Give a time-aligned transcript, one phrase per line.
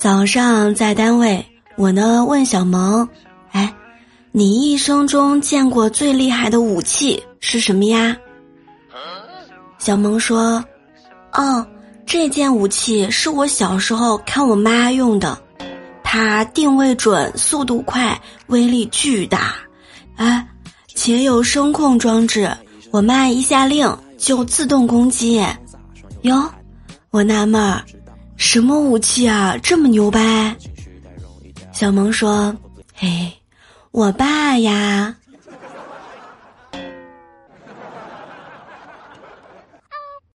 [0.00, 1.44] 早上在单位，
[1.76, 3.06] 我呢问小萌
[3.52, 3.70] ：“哎，
[4.32, 8.16] 你一生中见过最厉害的武器是什么呀？”
[9.78, 10.64] 小萌说
[11.34, 11.66] ：“哦，
[12.06, 15.38] 这件武器是我小时候看我妈用的，
[16.02, 19.54] 它定位准，速度快，威力巨大，
[20.16, 20.48] 哎，
[20.94, 22.50] 且有声控装置，
[22.90, 25.44] 我妈一下令就自动攻击。
[26.22, 26.50] 哟，
[27.10, 27.84] 我纳闷儿。”
[28.40, 30.56] 什么武器啊，这么牛掰？
[31.72, 32.56] 小萌说
[32.96, 33.30] ：“嘿，
[33.90, 35.14] 我爸呀。”